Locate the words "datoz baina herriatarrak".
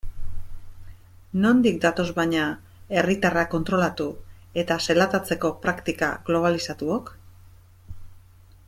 1.83-3.51